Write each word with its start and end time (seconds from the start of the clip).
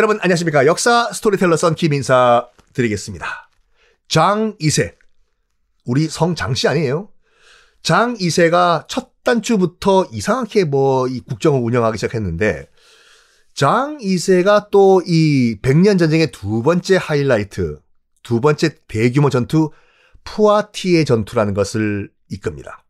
여러분 0.00 0.18
안녕하십니까. 0.22 0.64
역사 0.64 1.12
스토리텔러 1.12 1.58
썬킴 1.58 1.74
인사 1.74 2.48
드리겠습니다. 2.72 3.50
장 4.08 4.56
2세. 4.56 4.94
우리 5.84 6.08
성 6.08 6.34
장씨 6.34 6.68
아니에요? 6.68 7.10
장 7.82 8.14
2세가 8.16 8.88
첫 8.88 9.10
단추부터 9.24 10.06
이상하게 10.10 10.64
뭐 10.64 11.06
이 11.06 11.20
국정을 11.20 11.60
운영하기 11.60 11.98
시작했는데 11.98 12.70
장 13.52 13.98
2세가 13.98 14.70
또 14.70 15.02
이 15.06 15.58
백년 15.60 15.98
전쟁의 15.98 16.32
두 16.32 16.62
번째 16.62 16.96
하이라이트, 16.96 17.78
두 18.22 18.40
번째 18.40 18.76
대규모 18.88 19.28
전투 19.28 19.70
푸아티에 20.24 21.04
전투라는 21.04 21.52
것을 21.52 22.10
이끕니다. 22.30 22.86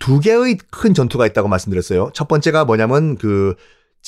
두 0.00 0.18
개의 0.18 0.58
큰 0.72 0.94
전투가 0.94 1.28
있다고 1.28 1.46
말씀드렸어요. 1.46 2.10
첫 2.12 2.26
번째가 2.26 2.64
뭐냐면 2.64 3.16
그 3.18 3.54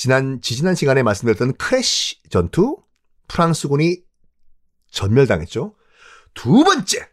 지난 0.01 0.39
지지난 0.41 0.75
시간에 0.75 1.01
말씀드렸던 1.01 1.53
크레시 1.57 2.21
전투 2.29 2.77
프랑스군이 3.27 3.97
전멸당했죠. 4.91 5.73
두 6.35 6.63
번째 6.63 7.09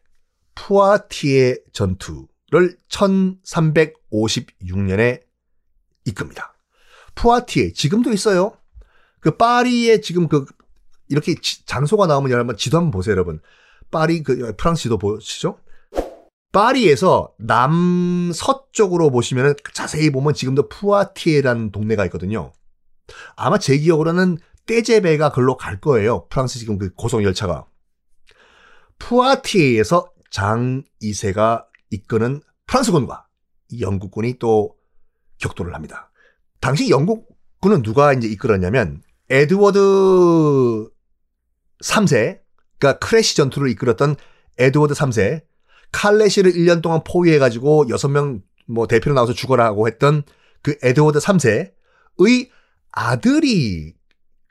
푸아티에 0.55 1.63
전투를 1.73 2.77
1356년에 2.91 5.23
이끕니다. 6.05 6.55
푸아티에 7.15 7.73
지금도 7.73 8.13
있어요. 8.13 8.59
그 9.21 9.39
파리에 9.39 10.03
지금 10.03 10.29
그 10.29 10.45
이렇게 11.09 11.35
지- 11.41 11.65
장소가 11.65 12.07
나오면 12.07 12.31
여러분 12.31 12.55
지도 12.59 12.77
한번 12.77 12.91
보세요, 12.91 13.13
여러분. 13.13 13.41
파리 13.91 14.23
그 14.23 14.55
프랑스 14.59 14.83
지도 14.83 14.99
보시죠? 14.99 15.59
파리에서 16.53 17.33
남서쪽으로 17.39 19.11
보시면 19.11 19.55
자세히 19.73 20.11
보면 20.11 20.35
지금도 20.35 20.69
푸아티에라는 20.69 21.73
동네가 21.73 22.05
있거든요. 22.07 22.53
아마 23.37 23.59
제 23.59 23.77
기억으로는 23.77 24.39
떼제베가 24.67 25.31
글로 25.31 25.57
갈 25.57 25.81
거예요. 25.81 26.27
프랑스 26.29 26.59
지금 26.59 26.79
그 26.79 26.93
고속 26.95 27.23
열차가. 27.23 27.67
푸아티에에서 28.99 30.11
장 30.31 30.83
2세가 31.03 31.65
이끄는 31.91 32.41
프랑스군과 32.67 33.27
영국군이 33.81 34.39
또 34.39 34.75
격돌을 35.39 35.75
합니다. 35.75 36.11
당시 36.61 36.89
영국군은 36.91 37.83
누가 37.83 38.13
이제 38.13 38.27
이끌었냐면 38.27 39.03
에드워드 39.31 39.79
3세, 41.83 42.41
그러니까 42.79 42.99
크레시 43.07 43.37
전투를 43.37 43.69
이끌었던 43.71 44.17
에드워드 44.59 44.95
3세, 44.95 45.43
칼레시를 45.93 46.53
1년 46.53 46.83
동안 46.83 47.03
포위해가지고 47.05 47.87
6명 47.87 48.43
뭐 48.67 48.87
대표로 48.87 49.15
나와서 49.15 49.33
죽어라고 49.33 49.87
했던 49.87 50.23
그 50.63 50.77
에드워드 50.83 51.19
3세의 51.19 51.73
아들이 52.95 53.95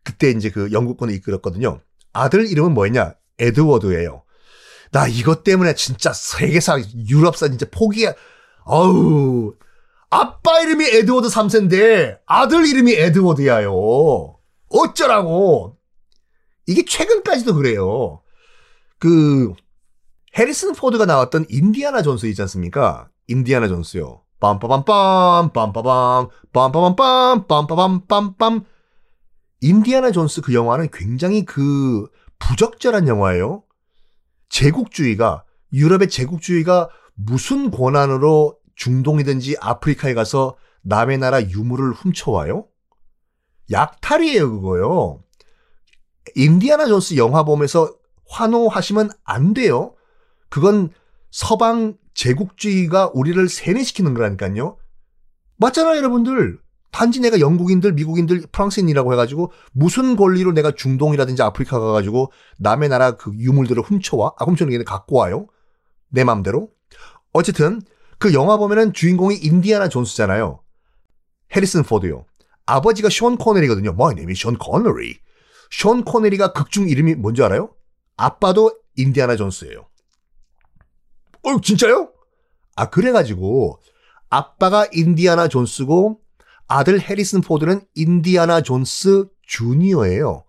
그때 0.04 0.30
이제 0.32 0.50
그 0.50 0.72
영국군을 0.72 1.14
이끌었거든요. 1.16 1.80
아들 2.12 2.46
이름은 2.48 2.74
뭐였냐? 2.74 3.16
에드워드예요. 3.40 4.24
나 4.92 5.08
이것 5.08 5.44
때문에 5.44 5.74
진짜 5.76 6.14
세계사, 6.14 6.80
유럽사 7.10 7.48
진짜 7.48 7.66
포기해. 7.72 8.14
어우, 8.66 9.56
아빠 10.10 10.62
이름이 10.62 10.86
에드워드 10.86 11.30
3세인데 11.30 12.20
아들 12.26 12.68
이름이 12.68 12.94
에드워드야요. 12.94 13.74
어쩌라고. 14.70 15.78
이게 16.68 16.86
최근까지도 16.86 17.56
그래요. 17.56 18.22
그 19.00 19.54
해리슨 20.38 20.74
포드가 20.74 21.06
나왔던 21.06 21.46
인디아나 21.50 22.02
존스 22.02 22.26
있지 22.28 22.42
않습니까? 22.44 23.10
인디아나 23.28 23.68
존스요. 23.68 24.23
빰빠밤빰 24.44 25.54
빰빠밤 25.54 26.30
빰빠밤빰 26.52 27.48
빰빠밤 27.48 28.08
빰빰 28.08 28.66
인디아나 29.62 30.12
존스 30.12 30.42
그 30.42 30.54
영화는 30.54 30.90
굉장히 30.92 31.46
그 31.46 32.10
부적절한 32.40 33.08
영화예요. 33.08 33.64
제국주의가 34.50 35.46
유럽의 35.72 36.10
제국주의가 36.10 36.90
무슨 37.16 37.72
권한으로 37.72 38.58
중동이든지 38.76 39.56
아프리카에 39.62 40.14
가서 40.14 40.58
남의 40.82 41.20
나라 41.20 41.42
유물을 41.42 41.94
훔쳐와요? 41.94 42.68
약탈이에요, 43.72 44.52
그거요. 44.52 45.24
인디아나 46.36 46.88
존스 46.88 47.16
영화 47.16 47.44
보면서 47.44 47.96
환호하시면 48.30 49.12
안 49.24 49.54
돼요. 49.54 49.96
그건 50.50 50.90
서방 51.32 51.98
제국주의가 52.14 53.12
우리를 53.14 53.48
세뇌시키는 53.50 54.14
거라니까요. 54.14 54.78
맞잖아요, 55.58 55.98
여러분들. 55.98 56.60
단지 56.92 57.20
내가 57.20 57.40
영국인들, 57.40 57.94
미국인들, 57.94 58.44
프랑스인이라고 58.52 59.14
해가지고 59.14 59.52
무슨 59.72 60.16
권리로 60.16 60.52
내가 60.52 60.72
중동이라든지 60.72 61.42
아프리카 61.42 61.80
가가지고 61.80 62.32
남의 62.60 62.90
나라 62.90 63.18
그 63.18 63.34
유물들을 63.34 63.82
훔쳐와? 63.82 64.34
아, 64.38 64.46
훔쳐는 64.46 64.78
게 64.78 64.84
갖고 64.84 65.18
와요? 65.18 65.48
내 66.10 66.24
맘대로? 66.24 66.70
어쨌든 67.34 67.82
그 68.20 68.34
영화 68.34 68.58
보면은 68.58 68.94
주인공이 68.94 69.38
인디아나 69.38 69.90
존스잖아요. 69.90 70.62
해리슨 71.56 71.82
포드요. 71.82 72.26
아버지가 72.68 73.10
션 73.10 73.38
코네리거든요. 73.38 73.90
My 73.90 74.12
name 74.12 74.32
is 74.32 74.40
Sean 74.40 74.58
Connery. 74.64 75.16
션 75.72 76.04
코네리가 76.04 76.54
극중 76.54 76.90
이름이 76.90 77.16
뭔지 77.16 77.42
알아요? 77.42 77.72
아빠도 78.16 78.72
인디아나 78.96 79.36
존스예요. 79.36 79.88
어, 81.54 81.62
진짜요? 81.62 82.12
아, 82.76 82.90
그래가지고 82.90 83.80
아빠가 84.30 84.88
인디아나 84.92 85.48
존스고 85.48 86.20
아들 86.68 87.00
해리슨 87.00 87.42
포드는 87.42 87.82
인디아나 87.94 88.62
존스 88.62 89.28
주니어예요. 89.44 90.46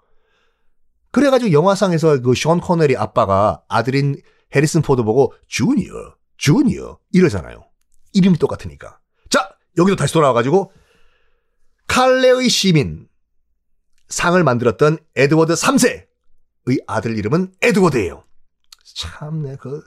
그래가지고 1.11 1.53
영화상에서 1.53 2.23
그 2.23 2.37
션 2.37 2.61
코네리 2.61 2.97
아빠가 2.97 3.63
아들인 3.69 4.21
해리슨 4.55 4.83
포드 4.83 5.03
보고 5.03 5.33
주니어, 5.49 6.17
주니어 6.39 6.99
이러잖아요. 7.13 7.65
이름이 8.15 8.39
똑같으니까. 8.39 8.99
자, 9.29 9.51
여기도 9.77 9.97
다시 9.97 10.15
돌아와가지고 10.15 10.73
칼레의 11.87 12.49
시민 12.49 13.09
상을 14.09 14.43
만들었던 14.43 14.99
에드워드 15.17 15.55
3세의 15.55 16.85
아들 16.87 17.19
이름은 17.19 17.53
에드워드예요. 17.63 18.25
참네 18.95 19.57
그 19.57 19.83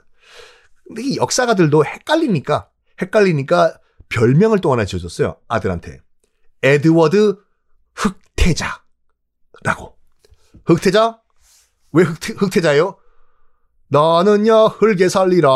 근데 0.88 1.02
이 1.02 1.16
역사가들도 1.16 1.84
헷갈리니까 1.84 2.70
헷갈리니까 3.00 3.78
별명을 4.08 4.60
또 4.60 4.72
하나 4.72 4.84
지어줬어요 4.84 5.36
아들한테. 5.46 6.00
에드워드 6.62 7.38
흑태자라고. 7.94 8.78
흑태자? 10.64 11.20
왜 11.92 12.04
흑태, 12.04 12.34
흑태자예요? 12.34 12.98
나는야 13.88 14.64
흙에 14.64 15.08
살리라. 15.08 15.50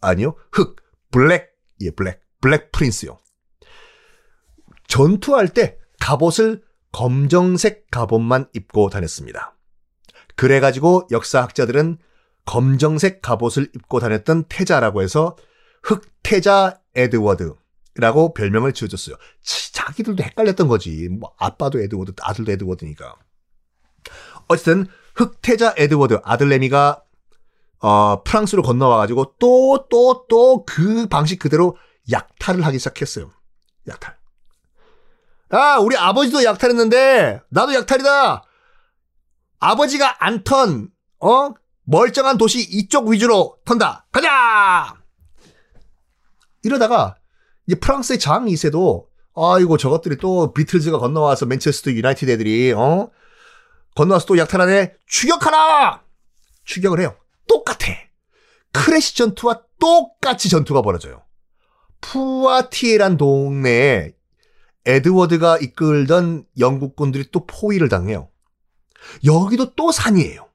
아니요 0.00 0.36
흑 0.52 0.76
black. 1.10 1.50
예 1.80 1.90
black. 1.90 2.20
Black 2.40 2.70
Prince요. 2.72 3.18
전투할 4.86 5.48
때 5.48 5.78
갑옷을 6.00 6.62
검정색 6.92 7.90
갑옷만 7.90 8.48
입고 8.54 8.90
다녔습니다. 8.90 9.56
그래가지고 10.36 11.08
역사학자들은 11.10 11.98
검정색 12.46 13.20
갑옷을 13.20 13.70
입고 13.74 14.00
다녔던 14.00 14.44
태자라고 14.44 15.02
해서 15.02 15.36
흑태자 15.82 16.80
에드워드라고 16.94 18.32
별명을 18.34 18.72
지어줬어요. 18.72 19.16
치, 19.42 19.72
자기들도 19.72 20.22
헷갈렸던 20.22 20.68
거지. 20.68 21.08
뭐 21.08 21.34
아빠도 21.38 21.80
에드워드, 21.80 22.12
아들도 22.22 22.50
에드워드니까. 22.52 23.16
어쨌든 24.48 24.86
흑태자 25.16 25.74
에드워드 25.76 26.20
아들 26.24 26.48
레미가 26.48 27.02
어, 27.80 28.22
프랑스로 28.22 28.62
건너와가지고 28.62 29.34
또 29.38 29.86
또 29.90 30.26
또 30.28 30.64
그 30.64 31.06
방식 31.08 31.38
그대로 31.38 31.76
약탈을 32.10 32.64
하기 32.64 32.78
시작했어요. 32.78 33.30
약탈. 33.88 34.16
아, 35.50 35.78
우리 35.78 35.96
아버지도 35.96 36.42
약탈했는데 36.42 37.42
나도 37.50 37.74
약탈이다. 37.74 38.44
아버지가 39.58 40.24
안 40.24 40.42
턴, 40.42 40.90
어? 41.20 41.50
멀쩡한 41.86 42.36
도시 42.36 42.60
이쪽 42.60 43.08
위주로 43.08 43.58
턴다. 43.64 44.06
가자! 44.12 44.96
이러다가 46.62 47.16
이제 47.66 47.78
프랑스의 47.78 48.18
장 48.18 48.46
2세도 48.46 49.06
아이고 49.36 49.76
저것들이 49.76 50.16
또 50.16 50.52
비틀즈가 50.52 50.98
건너와서 50.98 51.46
맨체스터 51.46 51.92
유나이티드 51.92 52.30
애들이 52.30 52.72
어? 52.72 53.10
건너와서 53.94 54.26
또 54.26 54.36
약탈하네. 54.36 54.94
추격하라! 55.06 56.02
추격을 56.64 57.00
해요. 57.00 57.16
똑같아. 57.48 57.86
크레시 58.72 59.16
전투와 59.16 59.62
똑같이 59.78 60.48
전투가 60.48 60.82
벌어져요. 60.82 61.22
푸아티에란 62.00 63.16
동네에 63.16 64.12
에드워드가 64.84 65.58
이끌던 65.58 66.46
영국군들이 66.58 67.30
또 67.32 67.46
포위를 67.46 67.88
당해요. 67.88 68.28
여기도 69.24 69.74
또 69.74 69.92
산이에요. 69.92 70.48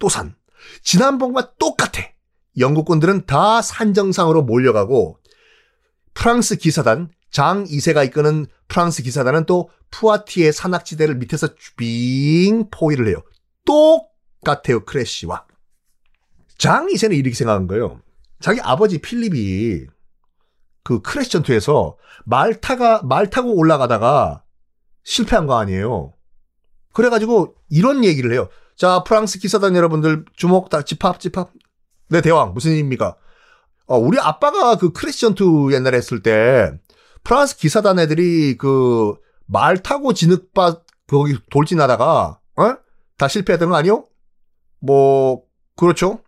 또 0.00 0.08
산. 0.08 0.34
지난번과 0.82 1.54
똑같아. 1.58 2.02
영국군들은 2.58 3.26
다 3.26 3.62
산정상으로 3.62 4.42
몰려가고 4.42 5.18
프랑스 6.14 6.56
기사단 6.56 7.10
장 7.30 7.64
2세가 7.64 8.04
이끄는 8.06 8.46
프랑스 8.66 9.04
기사단은 9.04 9.46
또 9.46 9.70
푸아티의 9.92 10.52
산악지대를 10.52 11.14
밑에서 11.16 11.48
빙 11.76 12.68
포위를 12.70 13.06
해요. 13.08 13.22
똑같아요, 13.64 14.84
크래쉬와. 14.84 15.46
장 16.58 16.86
2세는 16.88 17.16
이렇게 17.16 17.34
생각한 17.34 17.68
거예요. 17.68 18.00
자기 18.40 18.60
아버지 18.60 18.98
필립이 18.98 19.86
그 20.82 21.02
크레시 21.02 21.30
전투에서 21.30 21.96
말 22.24 22.60
타가, 22.60 23.02
말 23.04 23.30
타고 23.30 23.54
올라가다가 23.54 24.44
실패한 25.04 25.46
거 25.46 25.58
아니에요. 25.58 26.14
그래가지고 26.92 27.54
이런 27.68 28.04
얘기를 28.04 28.32
해요. 28.32 28.48
자, 28.80 29.04
프랑스 29.04 29.38
기사단 29.38 29.76
여러분들 29.76 30.24
주목 30.34 30.70
다 30.70 30.80
집합 30.80 31.20
집합. 31.20 31.50
네, 32.08 32.22
대왕 32.22 32.54
무슨 32.54 32.72
일입니까? 32.72 33.14
어, 33.86 33.98
우리 33.98 34.18
아빠가 34.18 34.76
그 34.76 34.92
크레시 34.92 35.20
전투 35.20 35.68
옛날에 35.70 35.98
했을 35.98 36.22
때 36.22 36.72
프랑스 37.22 37.58
기사단 37.58 37.98
애들이 37.98 38.56
그 38.56 39.14
말 39.50 39.82
타고 39.82 40.12
진흙밭 40.12 40.84
거기 41.08 41.36
돌진하다가 41.50 42.38
어? 42.56 42.76
다 43.16 43.28
실패했던 43.28 43.68
거 43.68 43.76
아니요? 43.76 44.06
뭐 44.78 45.42
그렇죠. 45.76 46.20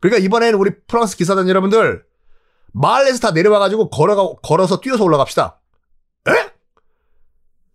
그러니까 0.00 0.22
이번에는 0.22 0.58
우리 0.58 0.72
프랑스 0.86 1.16
기사단 1.16 1.48
여러분들 1.48 2.04
말에서 2.72 3.18
다 3.18 3.30
내려와 3.30 3.58
가지고 3.58 3.88
걸어가 3.88 4.40
걸어서 4.42 4.80
뛰어서 4.80 5.04
올라갑시다. 5.04 5.58
에? 6.28 6.32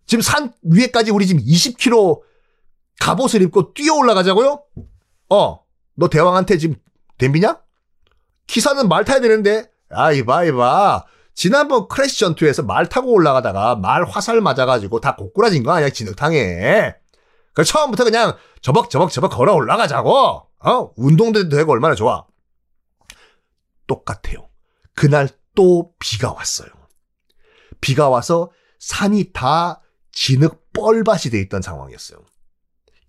지금 0.06 0.22
산 0.22 0.52
위에까지 0.62 1.10
우리 1.10 1.26
지금 1.26 1.42
20km 1.42 2.20
갑옷을 3.02 3.42
입고 3.42 3.74
뛰어 3.74 3.96
올라가자고요? 3.96 4.62
어, 5.30 5.64
너 5.96 6.08
대왕한테 6.08 6.56
지금 6.56 6.76
덤비냐? 7.18 7.60
기사는 8.46 8.88
말 8.88 9.04
타야 9.04 9.18
되는데, 9.18 9.68
아, 9.90 10.12
이봐, 10.12 10.44
이봐. 10.44 11.04
지난번 11.34 11.88
크레시 11.88 12.20
전투에서 12.20 12.62
말 12.62 12.88
타고 12.88 13.10
올라가다가 13.12 13.74
말 13.74 14.04
화살 14.04 14.40
맞아가지고 14.40 15.00
다 15.00 15.16
고꾸라진 15.16 15.64
거 15.64 15.72
아니야, 15.72 15.90
진흙탕에. 15.90 16.94
그 17.54 17.64
처음부터 17.64 18.04
그냥 18.04 18.36
저벅저벅저벅 18.60 19.32
걸어 19.32 19.54
올라가자고. 19.54 20.46
어, 20.60 20.92
운동도 20.96 21.48
되고 21.48 21.72
얼마나 21.72 21.96
좋아. 21.96 22.24
똑같아요. 23.88 24.48
그날 24.94 25.28
또 25.56 25.92
비가 25.98 26.32
왔어요. 26.32 26.68
비가 27.80 28.08
와서 28.08 28.52
산이 28.78 29.32
다 29.32 29.80
진흙 30.12 30.72
뻘밭이 30.72 31.32
돼 31.32 31.40
있던 31.40 31.62
상황이었어요. 31.62 32.20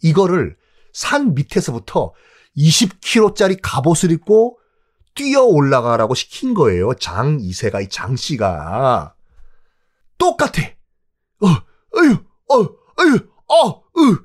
이거를 0.03 0.55
산 0.91 1.33
밑에서부터 1.33 2.13
20kg짜리 2.55 3.57
갑옷을 3.63 4.11
입고 4.11 4.59
뛰어 5.15 5.43
올라가라고 5.43 6.13
시킨 6.15 6.53
거예요. 6.53 6.93
장 6.95 7.37
2세가, 7.39 7.83
이 7.83 7.89
장 7.89 8.15
씨가. 8.15 9.15
똑같아. 10.17 10.61
어, 11.41 11.47
어휴, 11.47 12.13
어, 12.49 12.55
어휴, 12.99 13.29
어, 13.47 13.83
으. 13.97 14.17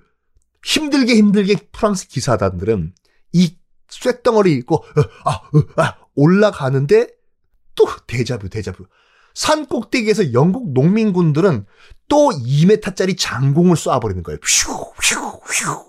힘들게 0.65 1.15
힘들게 1.15 1.57
프랑스 1.73 2.09
기사단들은 2.09 2.95
이 3.33 3.57
쇳덩어리 3.89 4.53
입고, 4.55 4.77
어, 4.77 4.85
아, 5.25 5.31
어, 5.33 5.63
아, 5.83 5.97
올라가는데 6.15 7.09
또 7.75 7.87
대자뷰, 8.07 8.49
대자뷰. 8.49 8.87
산 9.35 9.67
꼭대기에서 9.67 10.33
영국 10.33 10.73
농민군들은 10.73 11.65
또 12.08 12.31
2m짜리 12.31 13.16
장공을 13.19 13.76
쏴버리는 13.76 14.22
거예요. 14.22 14.38
퓨, 14.40 14.93
퓨, 15.00 15.40
퓨, 15.40 15.88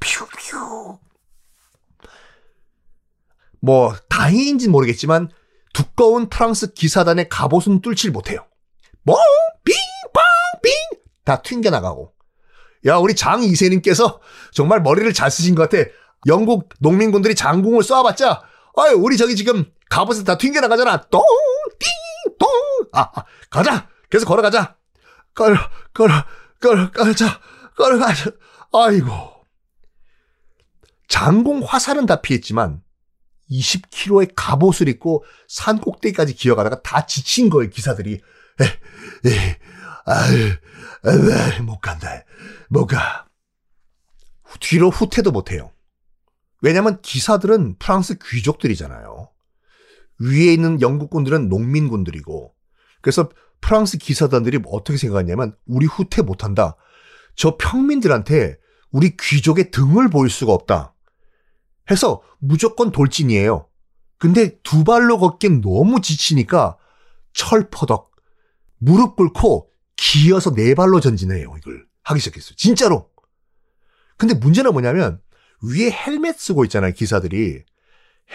퓨, 0.00 0.26
퓨, 0.26 0.26
퓨. 0.26 0.98
뭐, 3.60 3.94
다행인지는 4.08 4.72
모르겠지만, 4.72 5.30
두꺼운 5.72 6.28
프랑스 6.28 6.72
기사단의 6.74 7.28
갑옷은 7.28 7.80
뚫질 7.80 8.10
못해요. 8.10 8.44
뭐, 9.04 9.16
빙, 9.64 9.74
빵, 10.12 10.24
빙! 10.62 10.72
다 11.24 11.40
튕겨나가고. 11.42 12.12
야, 12.86 12.96
우리 12.96 13.14
장 13.14 13.40
2세님께서 13.40 14.18
정말 14.52 14.82
머리를 14.82 15.12
잘 15.12 15.30
쓰신 15.30 15.54
것 15.54 15.70
같아. 15.70 15.88
영국 16.26 16.68
농민군들이 16.80 17.36
장공을 17.36 17.82
쏴봤자, 17.82 18.42
아유, 18.76 18.96
우리 18.96 19.16
저기 19.16 19.36
지금 19.36 19.64
갑옷에 19.90 20.24
다 20.24 20.36
튕겨나가잖아. 20.36 21.02
똥, 21.10 21.22
띵, 21.78 22.36
똥. 22.38 22.48
아, 22.92 23.02
아 23.14 23.24
가자. 23.50 23.88
계속 24.10 24.26
걸어가자. 24.26 24.76
걸어, 25.34 25.56
걸어, 25.92 26.24
걸어, 26.60 26.90
가자. 26.90 27.40
걸어 27.76 27.98
가자. 27.98 28.30
아이고. 28.72 29.10
장공 31.08 31.62
화살은 31.62 32.06
다 32.06 32.20
피했지만 32.22 32.82
20kg의 33.50 34.32
갑옷을 34.34 34.88
입고 34.88 35.24
산 35.48 35.78
꼭대기까지 35.78 36.34
기어가다가 36.34 36.80
다 36.82 37.06
지친 37.06 37.50
거예요, 37.50 37.70
기사들이. 37.70 38.14
에, 38.14 39.28
에, 39.28 39.58
아유, 40.06 40.52
아유, 41.04 41.62
못 41.62 41.80
간다. 41.80 42.24
못 42.68 42.86
가. 42.86 43.28
뒤로 44.60 44.90
후퇴도 44.90 45.30
못 45.32 45.50
해요. 45.50 45.72
왜냐면 46.60 47.00
기사들은 47.02 47.76
프랑스 47.78 48.16
귀족들이잖아요. 48.18 49.28
위에 50.18 50.52
있는 50.52 50.80
영국군들은 50.80 51.48
농민군들이고. 51.48 52.54
그래서 53.00 53.28
프랑스 53.62 53.96
기사단들이 53.96 54.60
어떻게 54.66 54.98
생각하냐면 54.98 55.56
우리 55.66 55.86
후퇴 55.86 56.20
못한다. 56.20 56.76
저 57.34 57.56
평민들한테 57.56 58.58
우리 58.90 59.16
귀족의 59.16 59.70
등을 59.70 60.10
보일 60.10 60.28
수가 60.28 60.52
없다. 60.52 60.94
해서 61.90 62.22
무조건 62.38 62.92
돌진이에요. 62.92 63.66
근데 64.18 64.58
두 64.62 64.84
발로 64.84 65.18
걷긴 65.18 65.62
너무 65.62 66.00
지치니까 66.00 66.76
철퍼덕 67.32 68.12
무릎 68.78 69.16
꿇고 69.16 69.70
기어서 69.96 70.52
네 70.52 70.74
발로 70.74 71.00
전진해요. 71.00 71.54
이걸 71.56 71.86
하기 72.02 72.20
시작했어요. 72.20 72.54
진짜로. 72.56 73.08
근데 74.18 74.34
문제는 74.34 74.72
뭐냐면 74.72 75.20
위에 75.62 75.90
헬멧 75.90 76.38
쓰고 76.38 76.64
있잖아요. 76.64 76.92
기사들이. 76.92 77.64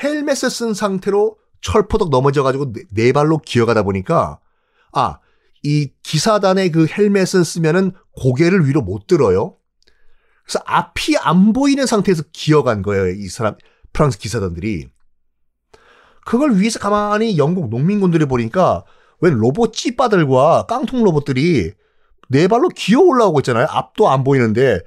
헬멧을 0.02 0.50
쓴 0.50 0.74
상태로 0.74 1.38
철포덕 1.62 2.10
넘어져가지고 2.10 2.74
네, 2.74 2.84
네 2.92 3.12
발로 3.12 3.38
기어가다 3.40 3.84
보니까 3.84 4.40
아, 4.94 5.20
이 5.64 5.92
기사단의 6.04 6.72
그 6.72 6.88
헬멧을 6.88 7.44
쓰면은 7.44 7.92
고개를 8.14 8.68
위로 8.68 8.82
못 8.82 9.08
들어요. 9.08 9.58
그래서 10.44 10.60
앞이 10.66 11.18
안 11.18 11.52
보이는 11.54 11.86
상태에서 11.86 12.24
기어간 12.32 12.82
거예요. 12.82 13.10
이 13.10 13.28
사람, 13.28 13.56
프랑스 13.92 14.18
기사단들이. 14.18 14.90
그걸 16.26 16.56
위에서 16.56 16.80
가만히 16.80 17.38
영국 17.38 17.70
농민군들이 17.70 18.26
보니까 18.26 18.84
웬 19.20 19.34
로봇 19.34 19.74
찌빠들과 19.74 20.66
깡통 20.68 21.04
로봇들이 21.04 21.74
네 22.30 22.48
발로 22.48 22.68
기어 22.70 23.00
올라오고 23.00 23.40
있잖아요. 23.40 23.68
앞도 23.70 24.10
안 24.10 24.24
보이는데 24.24 24.82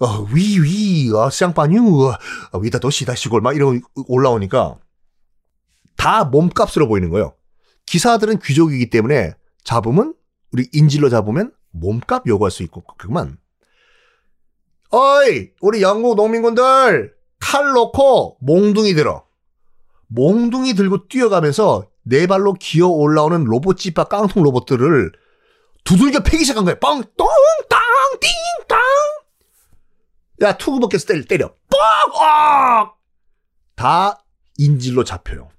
어, 0.00 0.04
어, 0.04 0.26
위, 0.32 0.60
위, 0.60 1.12
어, 1.12 1.30
쌍빠뉴, 1.30 2.08
어, 2.08 2.58
위다 2.58 2.78
도시다 2.78 3.14
시골 3.14 3.40
막 3.40 3.54
이런 3.54 3.80
올라오니까 4.08 4.76
다 5.96 6.24
몸값으로 6.24 6.88
보이는 6.88 7.10
거예요. 7.10 7.34
기사들은 7.92 8.38
귀족이기 8.38 8.88
때문에 8.88 9.34
잡으면 9.64 10.14
우리 10.50 10.66
인질로 10.72 11.10
잡으면 11.10 11.52
몸값 11.72 12.26
요구할 12.26 12.50
수 12.50 12.62
있고 12.62 12.82
그만. 12.96 13.36
어이 14.88 15.50
우리 15.60 15.82
영국 15.82 16.16
농민군들 16.16 17.14
칼 17.38 17.72
놓고 17.72 18.38
몽둥이 18.40 18.94
들어. 18.94 19.26
몽둥이 20.06 20.72
들고 20.72 21.06
뛰어가면서 21.08 21.86
네 22.04 22.26
발로 22.26 22.54
기어 22.54 22.88
올라오는 22.88 23.44
로봇 23.44 23.76
집합 23.76 24.08
깡통 24.08 24.42
로봇들을 24.42 25.12
두들겨 25.84 26.20
패기 26.20 26.44
시작한 26.44 26.64
거야. 26.64 26.78
빵, 26.78 27.02
똥, 27.18 27.28
땅, 27.68 27.78
띵, 28.20 28.30
땅. 28.68 28.80
야, 30.40 30.56
투구 30.56 30.80
벗겨서 30.80 31.06
때려, 31.08 31.24
때려. 31.24 31.54
뻑! 31.68 32.22
아! 32.22 32.92
다 33.76 34.24
인질로 34.56 35.04
잡혀요. 35.04 35.50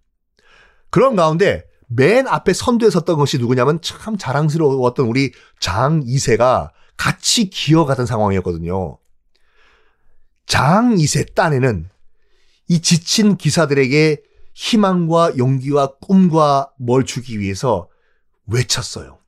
그런 0.89 1.15
가운데 1.15 1.71
맨 1.95 2.27
앞에 2.27 2.53
선두에 2.53 2.89
섰던 2.89 3.17
것이 3.17 3.37
누구냐면 3.37 3.79
참 3.81 4.17
자랑스러웠던 4.17 5.05
우리 5.05 5.31
장 5.59 6.01
2세가 6.03 6.71
같이 6.97 7.49
기어가던 7.49 8.05
상황이었거든요. 8.05 8.97
장 10.45 10.95
2세 10.95 11.35
딴에는 11.35 11.89
이 12.69 12.81
지친 12.81 13.37
기사들에게 13.37 14.21
희망과 14.53 15.37
용기와 15.37 15.95
꿈과 15.97 16.71
뭘 16.77 17.05
주기 17.05 17.39
위해서 17.39 17.89
외쳤어요. 18.47 19.19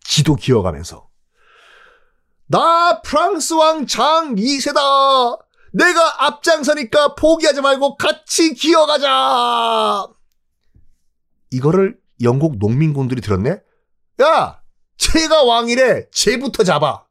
지도 0.00 0.36
기어가면서. 0.36 1.08
나 2.46 3.02
프랑스 3.02 3.54
왕 3.54 3.86
장 3.86 4.34
2세다! 4.34 5.38
내가 5.72 6.26
앞장서니까 6.26 7.14
포기하지 7.14 7.60
말고 7.60 7.96
같이 7.96 8.54
기어가자! 8.54 10.06
이거를 11.50 11.98
영국 12.22 12.58
농민군들이 12.58 13.20
들었네? 13.20 13.60
야! 14.22 14.60
쟤가 14.96 15.44
왕이래! 15.44 16.08
쟤부터 16.10 16.64
잡아! 16.64 17.04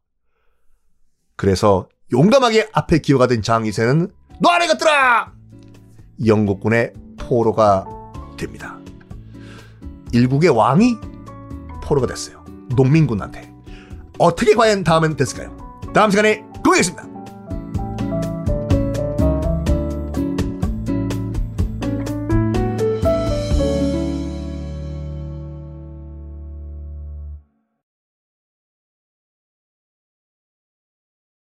그래서 1.36 1.88
용감하게 2.12 2.70
앞에 2.72 2.98
기어가던 2.98 3.42
장 3.42 3.62
2세는 3.64 4.12
너 4.40 4.50
아래 4.50 4.66
갔더라! 4.66 5.32
영국군의 6.24 6.92
포로가 7.18 7.86
됩니다. 8.36 8.78
일국의 10.12 10.50
왕이 10.50 10.96
포로가 11.82 12.06
됐어요. 12.06 12.44
농민군한테 12.76 13.52
어떻게 14.18 14.54
과연 14.54 14.84
다음엔 14.84 15.16
됐을까요? 15.16 15.56
다음 15.94 16.10
시간에 16.10 16.40
공개하겠습니다. 16.64 17.07